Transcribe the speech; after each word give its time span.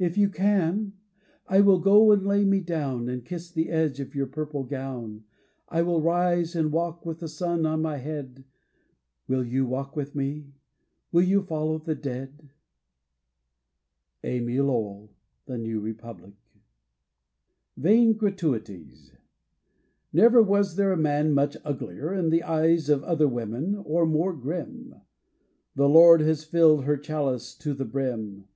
If 0.00 0.18
you 0.18 0.28
can, 0.30 0.94
I 1.46 1.60
will 1.60 1.78
go 1.78 2.10
and 2.10 2.26
lay 2.26 2.44
me 2.44 2.58
down 2.58 3.08
And 3.08 3.24
kiss 3.24 3.52
the 3.52 3.68
edge 3.68 4.00
of 4.00 4.16
your 4.16 4.26
purple 4.26 4.64
gown. 4.64 5.22
I 5.68 5.80
will 5.82 6.00
rise 6.02 6.56
and 6.56 6.72
walk 6.72 7.06
with 7.06 7.20
the 7.20 7.28
sun 7.28 7.64
on 7.64 7.80
my 7.80 7.98
head. 7.98 8.42
Will 9.28 9.44
you 9.44 9.64
walk 9.64 9.94
with 9.94 10.16
me, 10.16 10.46
will 11.12 11.22
you 11.22 11.40
follow 11.42 11.78
the 11.78 11.94
dead? 11.94 12.48
Amy 14.24 14.58
Lowell— 14.58 15.08
The 15.46 15.56
New 15.56 15.78
Republic 15.78 16.34
VAIN 17.76 18.14
GRATUITIES 18.14 19.12
Never 20.12 20.42
was 20.42 20.74
there 20.74 20.90
a 20.90 20.96
man 20.96 21.30
much 21.32 21.56
uglier 21.64 22.12
In 22.12 22.30
the 22.30 22.42
eyes 22.42 22.88
of 22.88 23.04
other 23.04 23.28
women, 23.28 23.76
or 23.76 24.04
more 24.04 24.32
grim: 24.32 24.96
'The 25.76 25.88
Lord 25.88 26.22
has 26.22 26.42
flUed 26.44 26.82
her 26.86 26.96
chalice 26.96 27.54
to 27.58 27.72
the 27.72 27.84
brim. 27.84 28.48